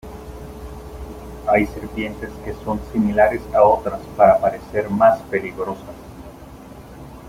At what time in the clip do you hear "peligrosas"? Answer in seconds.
5.29-5.95